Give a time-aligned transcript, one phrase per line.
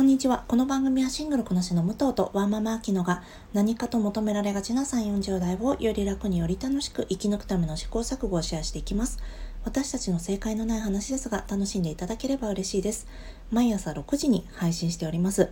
[0.00, 0.44] こんにちは。
[0.48, 9.18] この番組はシングルこなしの武藤とワンママアキノが何かと求められがちな3、40代をより楽により楽しく生き抜くための試行錯誤をシェアしていきます。
[9.62, 13.06] 私たちの正解のない話ですが楽しんでいただければ嬉しいです。
[13.50, 15.50] 毎朝6時に配信しております。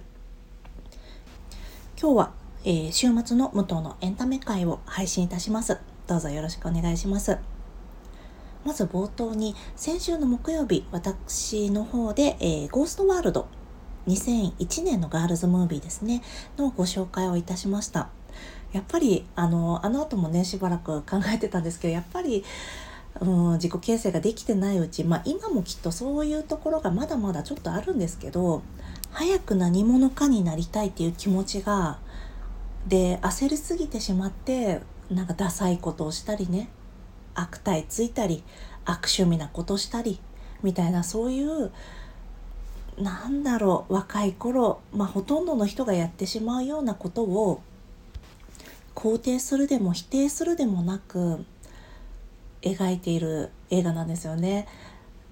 [2.00, 2.32] 今日は、
[2.64, 5.76] えー、週末の武藤のエンタメ会を配信いたします。
[6.06, 7.36] どうぞよろしくお願いします。
[8.64, 13.46] まず冒頭に先週の木曜日私の方で、えー、ゴーストワールド
[14.08, 16.22] 2001年のガールズムービーですね。
[16.56, 18.08] のご紹介をいたしました。
[18.72, 22.44] やっぱりあのあの後もねしばらく考えてたんですけどやっぱり
[23.20, 28.62] うん、自己形成ができてないうち、まあ、今もきっとそういうところがまだまだちょっとあるんですけど
[29.10, 31.98] 早く何者かになりたいっていう気持ちが
[32.86, 34.80] で焦りすぎてしまって
[35.10, 36.68] なんかダサいことをしたりね
[37.34, 38.44] 悪態ついたり
[38.84, 40.20] 悪趣味なことしたり
[40.62, 41.72] みたいなそういう
[43.00, 47.62] なんだろう若い頃、まあ、ほとんどの人がやってしまうようなことを
[48.94, 51.44] 肯定するでも否定するでもなく
[52.62, 54.66] 描いている映画なんですよね。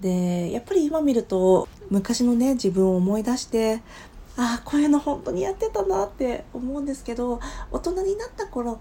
[0.01, 3.81] でやっぱり今見ると昔のね自分を思い出して
[4.37, 7.41] ああこういうの本当にやってたなって思うんですけど
[7.71, 8.79] 大人になった頃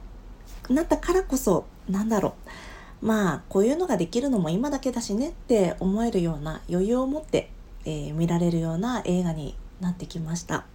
[0.70, 2.36] なったからこそなんだろ
[3.02, 7.50] うまあこういうのができるのも今だけだしねって思えるような余裕を持って
[7.86, 10.66] えー、見られるような映画になってきました。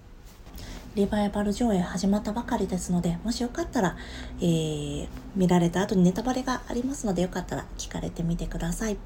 [0.96, 3.96] リバイバル上映始まったばかりですので、もしよかったら、
[4.40, 8.96] えー、見られた後にネタバレがありますので、よかったら聞かれてみてください。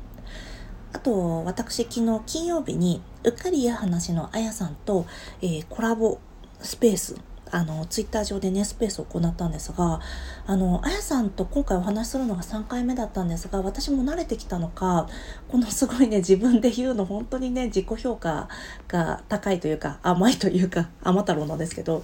[0.94, 5.04] あと、私、昨日金曜日に、うっかりや話のあやさんと、
[5.42, 6.18] えー、コラボ
[6.60, 7.16] スペース
[7.54, 10.00] あのツイッター上でねスペースを行ったんですが
[10.44, 15.08] あのあやさんと今回お話しするのが3回目だったんですが私も慣れてきたのか
[15.46, 18.48] このすごいね自分で言うの本当にね自己評価
[18.88, 22.02] が高いというか甘いというか甘太郎なんですけど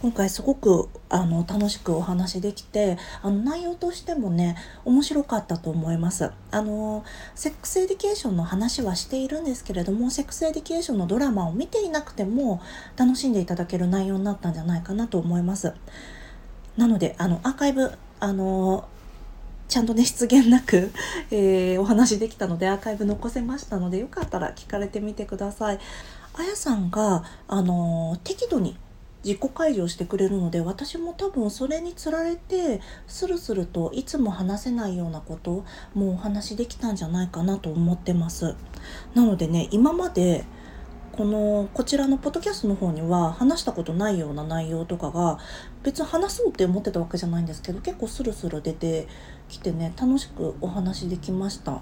[0.00, 7.04] 今回すごくあの楽しくお話できてあの内容としてもね面白かったと思いますあの
[7.34, 12.60] セックスエディケーションの話はしているんですけれどもセックスエディケーションのドラマを見ていなくても
[12.96, 15.72] 楽しんでいただける内容になったんじゃないかなと思います
[16.76, 17.90] なのであのアーカイブ
[18.20, 18.88] あの
[19.68, 20.92] ちゃんとね失言なく、
[21.30, 25.78] えー、お話できたのでアーカイブ残せましたのでよかったら聞かれてみてください。
[26.36, 28.76] あやさんがあの適度に
[29.24, 35.64] 自己開示をしてくれるので私も多分それにつられてスルスルといつも話せないようなこと
[35.94, 38.54] もお話できたんじゃないかなと思ってます。
[39.14, 40.44] なのでね今まで
[41.12, 45.38] このこちらのポッドキャストの方には話したことないような内容とかが
[45.84, 49.06] 別に話そうって思ってたわけじゃないんですけど結構スルスル出て
[49.48, 51.80] きてね楽しくお話できました。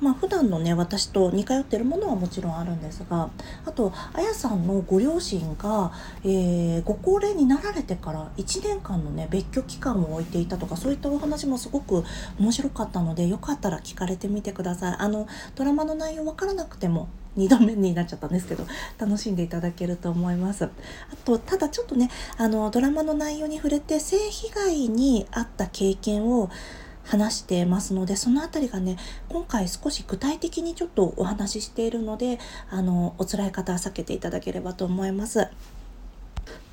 [0.00, 3.30] まあ普段のね私と似通ってるものはもちろんあるんですが
[3.64, 5.92] あとあやさんのご両親が、
[6.24, 12.04] えー、ご高齢になられてから1年間のね別居期間を置いていたとかそういったお話もすごく
[12.38, 14.96] 面白かったのでよかったら聞かれてみてください。
[14.98, 18.66] あのドラマの内容分からなくても2度目になっちゃったんですけど
[18.98, 20.64] 楽しんでいただけると思います。
[20.64, 20.70] あ
[21.24, 26.50] とただちょっとねあのドラマの内容に触れて性被害に遭った経験を
[27.06, 28.96] 話してますのでその辺りがね
[29.28, 32.38] 今回少し具体的にちょっとお話ししているので
[32.70, 35.48] あのお辛い方は避けていただければと思います。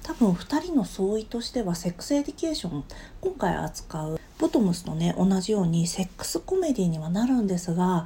[0.03, 2.83] 多分2人の総意としてはセックスエディケーション
[3.21, 8.05] 今回扱うボトムスとね同じようにセックスコメディにはなるんですが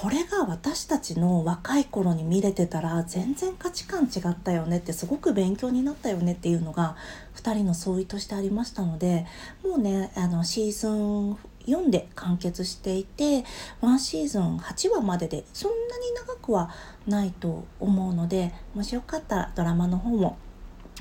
[0.00, 6.94] これが私たちの若い頃に見れてたら全然価値観違ったよねってすごく勉強になったよねっていうのが
[7.34, 9.26] 2人の相違としてありましたので
[9.64, 11.32] もうねあのシーズン
[11.66, 13.44] 4で完結していて
[13.82, 16.70] 1シーズン8話まででそんなに長くは
[17.08, 20.38] ないと思うのでもしよかったらドラマの方も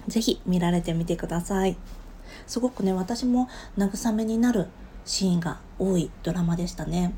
[0.08, 1.78] 是非見られてみてください。
[2.47, 3.47] すごくね私も
[3.78, 4.66] 慰めになる
[5.06, 7.14] シーンが多いドラマでしたね。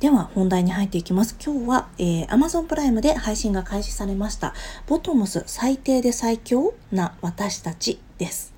[0.00, 1.36] では本題に入っていきます。
[1.44, 4.54] 今日は、えー、Amazon プライムで配信が開始されました。
[4.86, 8.54] ボトムス最低で最強な私たちです。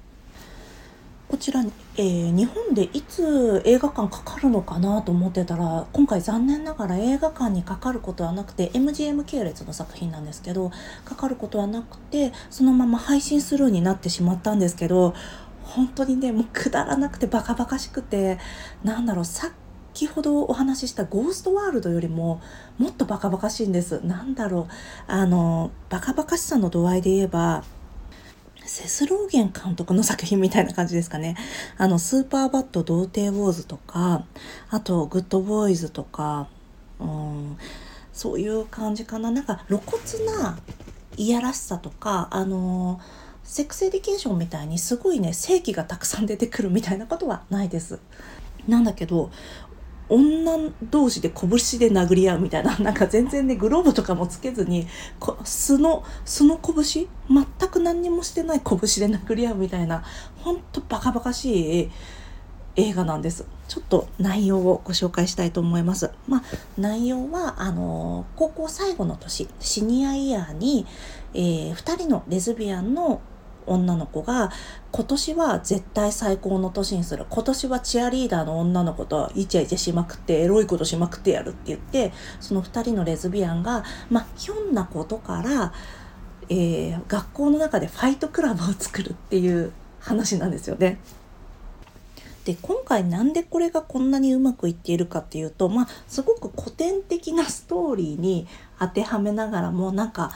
[1.28, 1.64] こちら、
[1.96, 10.70] えー、日本でいつ映画館かかるのかなと思ってたら今回残念ながら映画館にかかることはなくて MGM 系列の作品なんですけど
[11.04, 15.14] かかることはなくてそのまま配信スルーになってしまったんですけど
[15.62, 18.38] 本当にねもうくだらなくてバカバカしくて
[18.84, 19.50] なんだろうさっ
[19.94, 22.40] 先ほどお話ししたゴーストワールドよりも
[22.78, 24.00] もっとバカバカしいんです。
[24.04, 24.72] なんだろう。
[25.06, 27.62] あの、バカバカしさの度合いで言えば、
[28.64, 31.36] セスローゲン監督の作品みたいな感じですかね。
[31.76, 34.24] あの、スーパーバット童貞ウォーズとか、
[34.70, 36.48] あと、グッドボーイズとか、
[36.98, 37.58] うん、
[38.14, 39.30] そういう感じかな。
[39.30, 40.58] なんか露骨な
[41.16, 43.00] いやらしさとかあの
[43.44, 47.98] セックスエディケーションみたいにすごいね性器がたくさん出てくるみたいなことはないです。
[48.68, 49.30] なんだけど
[50.12, 54.86] 女同士で拳で殴り合うみたいな なんか全然ねグローブとかもつけずに
[55.18, 57.06] こ素の素の拳？
[57.30, 60.02] 全く何にもしてない拳で殴り合うみたいな
[60.36, 61.90] ほんとバカバカしい
[62.76, 63.44] 映画なんです。
[63.68, 66.10] ちょっと内容をご紹介したいと思います。
[66.26, 66.42] まあ、
[66.78, 70.86] 内容は、あの高校最後の年、シニアイヤーに、
[71.34, 73.20] えー、2人のレズビアンの
[73.66, 74.50] 女の子が
[74.90, 85.72] 今年は絶対最高の年にする今年はチアリーダーの女の子とイチャイチャしまくってエロいことしまくってやるって言ってその2人のレズビアンがまあひょんなことから、
[86.48, 90.98] えー、学校の中でファイトクラブを作るっていう話なんですよね。
[92.44, 98.48] で今回なんでこれがこんなにうまくいっているかっていうとまあすごく古典的なストーリーに
[98.80, 100.32] 当てはめながらもなんか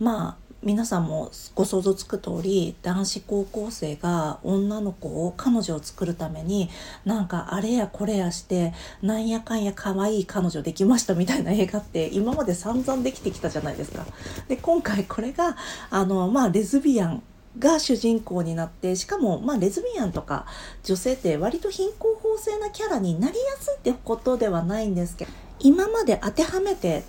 [0.00, 6.70] まあ皆さんもご想像つく通り男子高校生が女の子を彼女を作るために
[7.04, 8.72] なんかあれやこれやして
[9.02, 14.06] なんやかんや可愛い彼女できましたみたいな映画って今まで散々できてきたじゃないですか。
[14.46, 15.56] で今回これが
[15.90, 17.22] あのまあレズビアン
[17.58, 20.46] が主人公になってしかもまあレズビアンとか
[20.84, 27.02] 女性って割と貧困法制なキャラになりやすいってことではないんですけど今まで当てはめて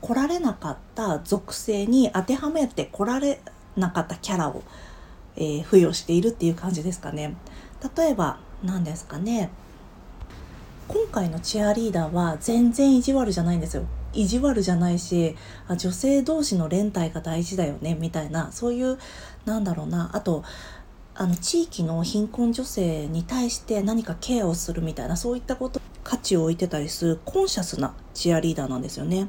[0.00, 3.40] 来られなかった属性に当てはめて来られ
[3.76, 4.62] なかったキャラを、
[5.36, 7.36] えー、付与しているっていう感じですかね。
[7.96, 9.50] 例えば何ですかね
[10.88, 13.84] 今回のチアリーダーは全然意地悪じゃないんですよ。
[14.12, 15.36] 意地悪じゃないし
[15.68, 18.98] あ女性同士の連帯が大事だよねみたいなそういう
[19.44, 20.42] なんだろうなあと
[21.14, 29.28] あの地域の貧困女性に対して何かケアをするみたいなそういったこと価値を置いてたりするコンシャスなチアリーダーなんですよね。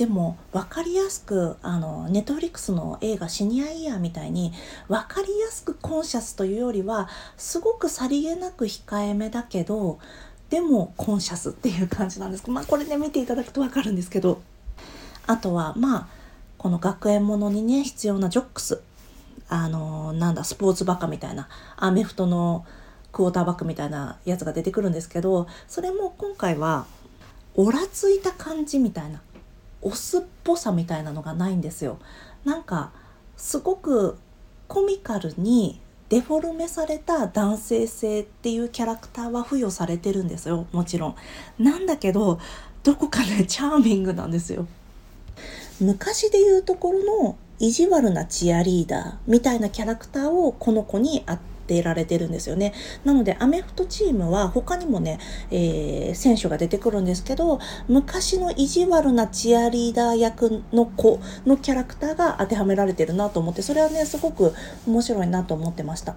[0.00, 4.50] でも分かりやすくあのネットフリックスの映画「シニアイヤー」みたいに
[4.88, 9.98] 分かりやすくコンシャスというよりはすごくさりげなく控えめだけど
[10.48, 12.42] でもコンシャスっていう感じなんです。
[12.42, 14.40] けどまあこれで、ね、見ていただくと分かるんですけど。
[15.26, 16.06] あとはまあ
[16.56, 18.80] この学園ものにね必要なジョックス。
[19.50, 21.46] あのなんだスポーツバカみたいな
[21.76, 22.64] アメフトの
[23.12, 26.86] クォーターバックみたいなやつが出てくるんですけどそれも今回は
[27.54, 29.20] オラついた感じみたいな。
[29.82, 31.98] オスっぽさみたいなのがないんですよ。
[32.44, 32.92] なんか
[33.36, 34.16] すごく
[34.68, 41.16] コミカルにデフォルメされた男性性っていうキャラクターは付与されてるんですよもちろん。
[41.58, 42.38] なんだけど
[42.82, 44.66] どこかね チャーミングなんですよ。
[45.80, 51.38] 昔で言うところの意地悪なチアリーダーみたいなキャラクターをこの子にあ
[51.70, 52.74] ってられてるんですよね。
[53.04, 55.20] なのでアメフトチームは他にもね、
[55.52, 64.52] えー、選手が出てくるんですけど昔の意地悪なチアリーダー役の子のキャラクターが当てはめられてるなと思ってそれはねすごく
[64.86, 66.16] 面白いなと思ってました。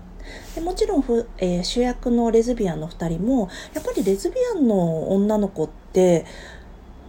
[0.56, 6.26] でもちろんふ、えー、主役のレズビアンの2人もやっぱりレズビアンの女の子って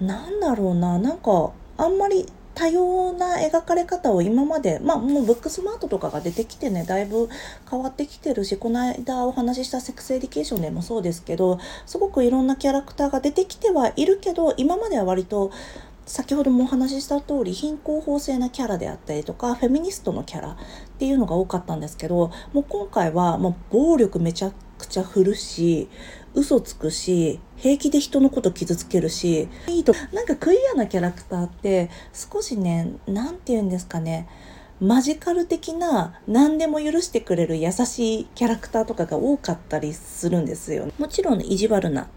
[0.01, 7.29] なんだろうななんかあんまり多様な描かれ方を今までまあもうブックスマートとかが出てきてねだいぶ
[7.71, 15.51] 変わってきてるしこの間お話ししたセクスエディケーションでもそうですけどすごくいろんなキャラクターが出てきてはいるけど今までは割と
[16.07, 20.57] 先ほどもお話しした通り貧困法制なキャラであったりとかフェミニストのキャラっ
[20.99, 24.55] ていうのが多かったんですけどもう今回はもう暴力めちゃく
[24.87, 25.89] ちゃ振るし
[26.35, 34.29] 嘘つくし平気で人のこと傷つけるしいいとなんかクイアなキャラクターって少しね何て言うんですかね
[34.81, 40.91] マジカル的な何でも許してくれる優しいキャラクターとかが多かったりするんですよ。
[40.99, 42.09] もちろん意地悪な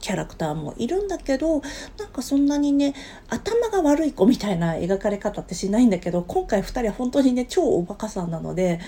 [0.00, 1.62] キャラクターもいるんだけど
[1.96, 2.92] なんかそんなにね
[3.28, 8.80] 頭が悪い子みたいな描かれ方ってしないんだけど今回2人は本当にね超おバカさんなので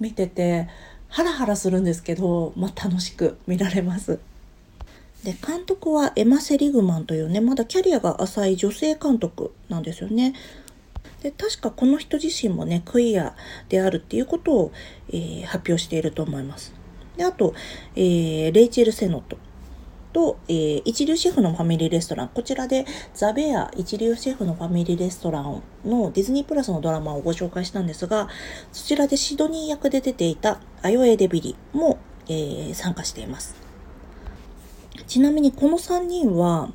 [0.00, 0.68] 見てて
[1.12, 4.18] ハラハラするんですけど、まあ、楽しく見られます。
[5.24, 10.32] で監督はエマ・セリグマンというねまだキャリアが浅い女性監督なんですよね。
[11.22, 13.36] で確かこの人自身もねクイア
[13.68, 14.72] であるっていうことを、
[15.10, 16.72] えー、発表していると思います。
[17.18, 17.54] であと、
[17.94, 19.36] えー、レイチェル・セノット
[20.12, 22.28] と、えー、一流シェフのファミリーレストラン。
[22.28, 28.28] こちらでザ・ベア一流シェフのファミリーレストランのディズニープラスのドラマをご紹介したんですが、
[28.72, 33.56] そちらでシドニー役で出ていたアヨエ・デビリも、えー、参加しています。
[35.06, 36.70] ちなみにこの3人は、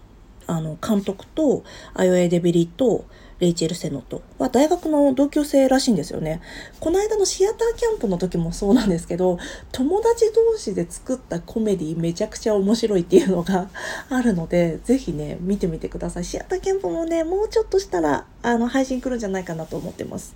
[0.48, 1.64] あの、監督と
[1.94, 3.06] アヨエ・デビリと、
[3.40, 6.42] レイチェル・セノとは大学の同級生らしいんですよね。
[6.80, 9.38] この間のシアターキャンプの時もそうなんですけど、
[9.72, 13.70] 友達同士で作ったコメディめちゃくちゃ面白いっていうのが
[14.10, 16.26] あるので、ぜひね、見てみてください。
[16.26, 20.36] シアターキャンプもね、もうちょっとしたら、あの、配信来るんじゃないかなと思ってます。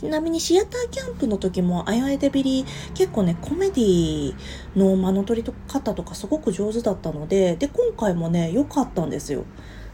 [0.00, 2.64] ちなみにシアターキャンプの時もあやえでビリ
[2.94, 4.34] 結構ねコメディ
[4.74, 9.44] の間の取り方とかすごく上手だったのでで今回もね良かったんですよ。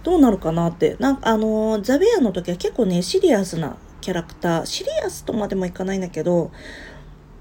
[0.05, 6.53] どうなるかなってなんかあのザ・ベアの時は結構ねシリアスなキャラクターシリアスとまでもいかないんだけど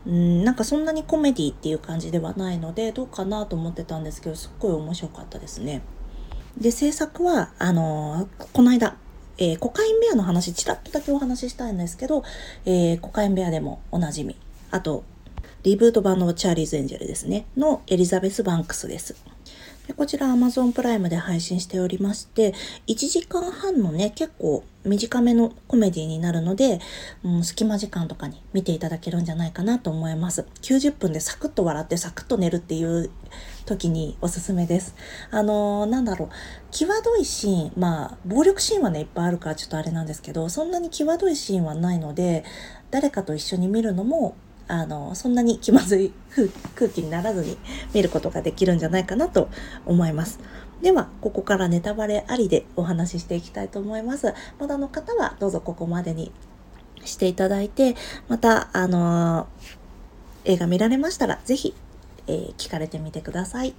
[0.08, 5.84] うんなんかそんなにコメディっていう感じではないのでどうかなと思ってたんですけどすっごい面白かったですね。
[6.58, 8.98] で制作はあのこの間
[9.38, 12.24] えー、コカインベアの話、ちらっとだけお話ししたいんですけど、
[12.66, 14.36] えー、コカインベアでもおなじみ。
[14.72, 15.04] あと、
[15.64, 17.46] リブート版のチャーリーズ・エンジェルですね。
[17.58, 19.16] のエリザベス・バンクスです。
[19.94, 22.54] こちら Amazon プライムで配信しておりまして、
[22.88, 26.80] 1時間半のね、結構短めのコメディになるので、
[27.24, 30.48] うん、隙間時間とかに見ていただけるんじゃないかなと思います。
[30.62, 33.12] 90分でサクッと笑ってサクッと寝るっていう
[33.66, 34.96] 時におすすめです。
[35.30, 36.30] あのー、なんだろう、
[36.72, 42.44] 際どいシーン、まあ、暴力シーンはね、いっぱいあるからちょっとあれなんですけど、そんなに際どいシーンはないので、
[42.90, 44.36] 誰かと一緒に見るのも
[44.68, 46.12] あのそんなに気まずい
[46.76, 47.58] 空気にならずに
[47.94, 49.50] 見ることができるんじゃないかなと
[49.86, 50.40] 思います。
[50.82, 54.34] では、ここからネタバレありでお話ししていきたいと思います。
[54.60, 56.32] まだの方はどうぞここまでに
[57.06, 57.96] していただいて、
[58.28, 61.74] また、あのー、映画見られましたら、ぜひ、
[62.28, 63.74] えー、聞かれてみてください。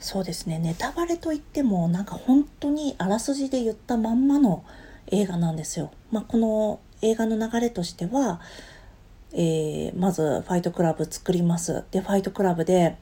[0.00, 4.64] そうですね、ネタバレといっても、なんか本当にあらすじで言ったまんまの
[5.06, 5.92] 映画なんですよ。
[6.10, 8.40] まあ、この映画の流れとしては、
[9.32, 11.84] えー、まずファイトクラブ作ります。
[11.90, 12.96] で、ファイトクラブで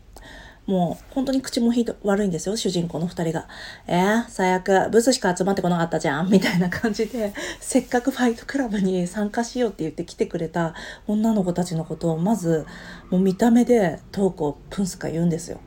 [0.66, 3.48] もう本当に口もひど悪いんですよ、主人公の二人が。
[3.86, 10.74] えー、最悪、ブスしか集まってこなかったじゃんみたいな感じで、 せっかくファイトクラブに参加しようって言って来てくれた
[11.06, 12.66] 女の子たちのことを、まず、
[13.10, 15.60] もう見た目でトークをプンスカ言うんですよ。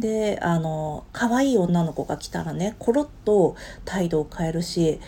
[0.00, 4.98] で、あの、可愛い女の子が来たらね、コロッと態度を変えるし、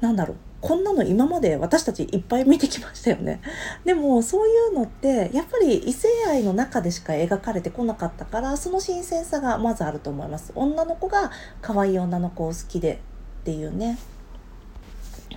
[0.00, 3.40] なんだろう、こんなの今まで私たちいっぱい見てきましたよね。
[3.84, 10.50] でもそういうのってやっぱり異性愛の中でしか描かれてこなかったからその新鮮さがまずあると思います。
[10.56, 11.30] 女の子が
[11.62, 12.94] 可愛い女の子を好きで
[13.42, 13.96] っていうね。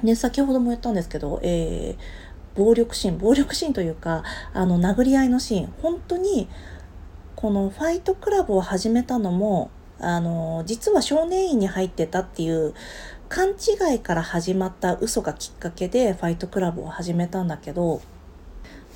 [0.03, 6.50] で先ほども言ったんですけど、えー、暴力シーン暴力シーンというかあの殴り合いのシーン本当に
[7.36, 9.69] このファイトクラブを始めたのも
[10.00, 12.74] あの実は少年院に入ってたっていう
[13.29, 18.01] 勘違いから始まった嘘がきっかけでファイトクラブを始めたんだけど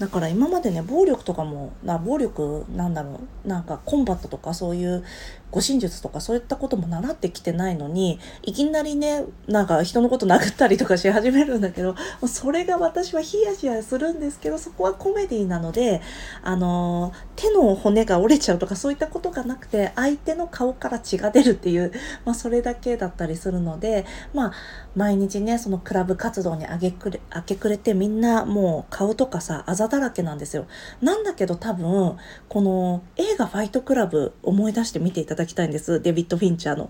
[0.03, 5.01] だから今までね暴力とかもな暴力なんだろうなんかコンバットとかそういう
[5.49, 11.95] 護身術とかそういったことも習ってきてないのにいきなりねなんか人のこと殴ったりとかし始めるんだけど
[12.27, 16.01] それが私はヒヤヒヤするんですけどそこはコメディなので
[16.41, 21.93] あの手の骨が折れちゃうとかそういったことがなくて相手の顔から血が出るっていう、
[22.25, 24.53] まあ、それだけだったりするのでまあ
[24.95, 30.65] 毎日ねそのクラブ活動に明け暮れ明け暮れてみんなもう顔とかさあざだらけなんですよ。
[31.01, 32.17] なんだけど多分
[32.49, 36.01] この映画「ファイトクラブ」思い出して見ていただきたいんです。
[36.01, 36.89] デビッド・フィンチャーの。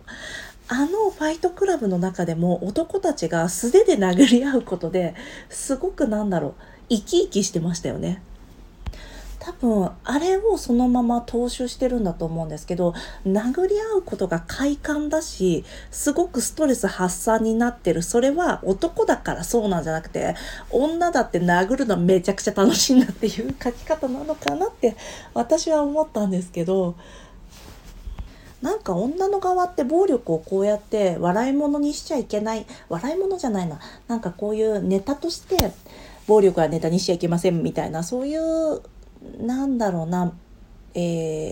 [0.69, 5.13] あのファイトクラブの中でも男たちが素手で殴り合うことで
[5.50, 6.53] すごくなんだろう
[6.88, 8.22] 生き生きしてましたよね。
[9.43, 12.93] 多分あれをそのまま踏襲してるんだと思うんですけど
[13.25, 18.03] 殴り合うことが快感だしすごくストレス発散になってる。
[18.03, 20.35] それは男だからそうなんじゃなくて
[20.71, 24.95] 女だって殴るのめちゃくちゃ楽しいんだっていう書き方なのかなって
[25.33, 26.95] 私は思ったんですけど
[28.62, 35.73] なんか女の側って暴力をこうやって笑い物にしちゃいけない笑い物じゃないななんかこういうネタとして
[36.27, 38.81] 暴力はネタにしちゃいけませんみたいなそういう
[39.39, 40.33] なんだろうな、
[40.93, 40.99] え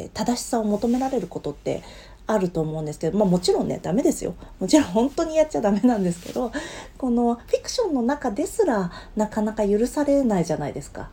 [0.08, 1.84] ー、正しさを求められることって
[2.28, 6.52] あると思うんですけど、まあ、もちろんねダメですよもちろん本当にやっちゃダメなんですけど
[6.98, 11.10] このフィクションの中ですらなかなか許されないじゃないですか。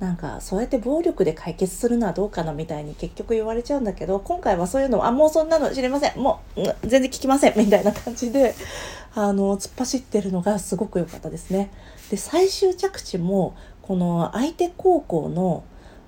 [0.00, 8.56] なんかそうやって暴力で解決するのはどうかなみたいに結局言われちゃうんだけど今回はそういうのあもうそんなの知りませんもう全然聞きませんみたいな感じで
[9.14, 11.70] あの突っ走ってるのがすごく良かったですね。
[12.10, 15.62] で最終着地もこの相手高校の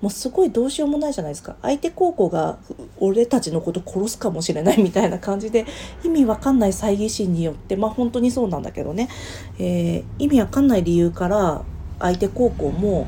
[0.05, 1.55] もうすごいどうしようもないじゃないですか。
[1.63, 2.59] 相手高校が
[2.99, 5.65] 俺たちのこと殺すかもしれないみたいな感じで
[6.03, 9.09] 意味わかんない猜疑心によってまあ本当にそうなんだけどね、
[9.57, 11.63] えー、意味わかんない理由から
[11.97, 13.07] 相手高校も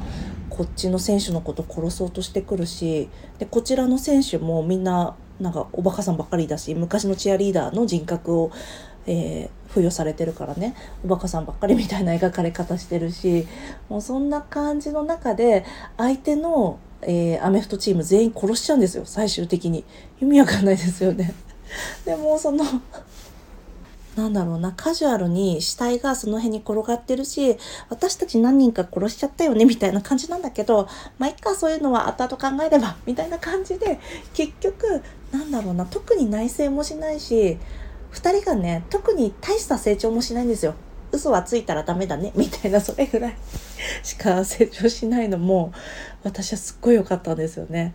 [0.50, 8.52] こっちの選手のこと殺そうとしてくるしでこちらの選手もみんななんかおバカさんばっかりだし昔のチアリーダーの人格を、
[9.06, 10.74] えー、付与されてるからね。
[11.06, 13.48] おバカさんばっかりみたいな描かれ方してるし
[13.88, 15.64] もうそんな感じの中で
[15.98, 19.86] 相手の、えー、アメフトチーム全員殺しちゃうんですよ最終的に
[20.22, 21.34] 意味わかんないですよね。
[22.06, 22.64] でもその
[24.18, 27.56] なんだろうな、カジュアルに死体がその辺に転がってるし、
[27.90, 30.88] 私たち何人か殺しちゃったよね、みたいな感じなんだけど、
[31.20, 34.00] まあ、いっか、そういうのは後々考えれば、みたいな感じで、
[34.34, 37.60] 結局、なんだろうな、特に内省もしないし、
[38.12, 40.74] 2人がね、特に大した成長もしないんですよ。
[41.12, 43.36] 嘘はついたらダメだね、みたいな、それぐらい
[44.02, 45.72] しか成長しないのも、
[46.28, 47.94] 私はすっごい良かったんですよね。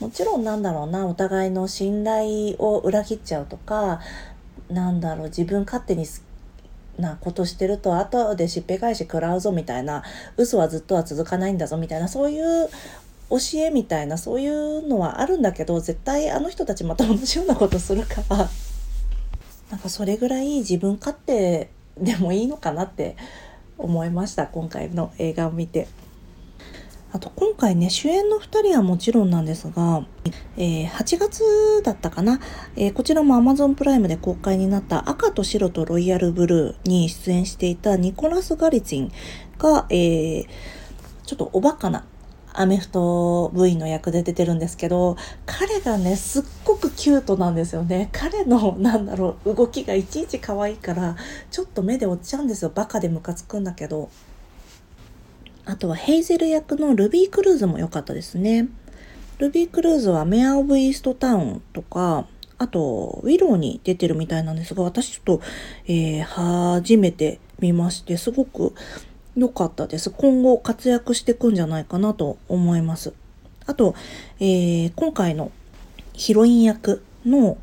[0.00, 4.00] もちろんなんだろうなお互いの信頼を裏切っちゃうとか
[4.70, 6.06] なんだろう自分勝手に
[6.98, 10.02] なことしてると後でしっぺ返し食らうぞみたいな
[10.38, 12.68] 嘘はずっとは続かないんだぞみたいなそういう
[13.28, 18.48] 教えみたいなそういうのはあるんだけど絶対あの人たちまた同じようなことするから
[19.70, 23.16] なんかそれぐらい自分勝手でもいいのかなって
[23.76, 25.88] 思いました今回の映画を見て。
[27.12, 30.06] あと今回ね主演の2人はもちろんなんですが、
[30.56, 31.42] えー、8月
[31.82, 32.40] だったかな、
[32.76, 39.12] えー、こちらも Amazon プライムで公開になった赤と白とロイヤルブルーに出演していたニコラス・ガリツィン
[39.58, 40.46] が、えー、
[41.24, 42.04] ちょっとおバカな
[42.52, 48.08] アメフト部員の役で出てるんですけど彼がねすっごくキュートなんですよね。
[48.12, 51.16] 彼のなんだろう動きがいちいち可愛いから
[51.50, 52.72] ちょっと目で落ちちゃうんですよ。
[52.74, 54.10] バカでムカつくんだけど。
[55.64, 58.68] あとはヘイゼル役のルビー・クルーズも良かったですね。
[59.38, 62.26] ルビー・クルーズはメア・オブ・イーストタウンとか、
[62.58, 65.40] あと、ウィローに出てるみたいなんですが、私ちょっと、
[65.86, 68.74] えー、初めて見まして、すごく
[69.34, 70.10] 良かったです。
[70.10, 73.14] 今後活躍していくんじゃないかなと思います。
[73.64, 73.94] あと、
[74.40, 75.50] えー、今回の
[76.12, 77.56] ヒロイン役の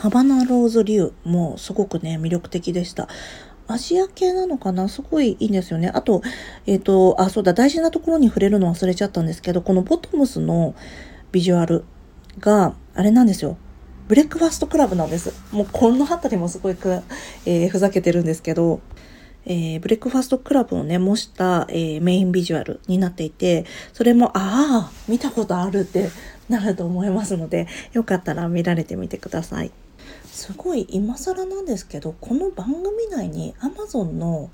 [0.00, 3.08] ハバナ・ローズ・リュウもすごくね、魅力的でした。
[3.68, 4.88] アジア系なのかな？
[4.88, 5.90] すごいいいんですよね。
[5.94, 6.22] あと、
[6.66, 10.74] えっ、ー、と、あ、そうだ、大事なところに触れるの忘れちゃったんですけど、このボトムスの
[11.32, 11.84] ビジュアル
[12.40, 13.56] が、あれなんですよ。
[14.08, 15.34] ブレックファーストクラブなんです。
[15.52, 17.02] もうこの辺りもすごいく、
[17.44, 18.80] えー、ふざけてるんですけど、
[19.44, 26.08] えー、ブレックファーストクラブをね、模した、えー、メインビジュアルになっていて、それも、ああ、見たことあるって
[26.48, 29.70] なると思いますので、よかったら見られてみてください。
[30.38, 34.50] すごい今更なんですけどこの番組内に Amazon の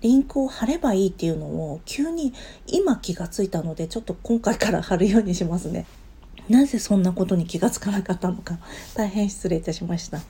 [0.00, 2.34] リンクを貼ればいいっていうのを急に
[2.66, 5.86] 今気がついたのでちょっと今回から貼るようにしますね。
[6.50, 8.58] なぜそんなことに気がつかなかったのか
[8.94, 10.20] 大変失礼いたしました。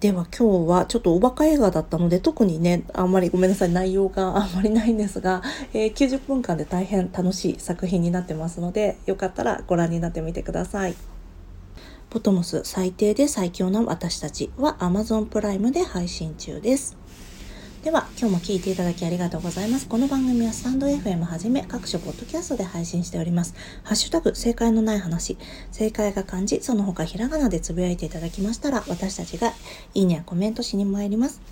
[0.00, 11.15] では今日はちょっとおバカ映画だったので特にねあんまりごめんなさい内容があんまりないんですが、えー、90分間で大変楽しい作品になってますのでよかったらご覧になってみてください。
[12.16, 16.96] ポトモス最低で最強の私たちは Amazon プライムで配信中です。
[17.84, 19.86] では、今日も聞いていただきありがとうございます。
[19.86, 23.54] この番組はスタンド FM はじめ各種ポッドキャストで配信しております。
[23.82, 25.36] ハッシュタグ、正解のない話、
[25.70, 29.52] 正解が漢字、その他ひらがなでつぶやいていただきましたら、私たちが
[29.92, 31.42] いいねやコメントしに参ります。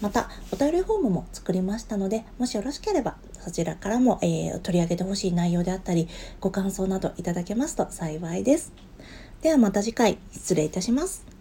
[0.00, 6.08] また、お便りフォームも作りましたので、もしよろしければ、そちらからも、えー、取り上げてほしい内容であったり、
[6.40, 8.72] ご感想などいただけますと幸いです。
[9.46, 11.35] ではまた次回失礼いたします。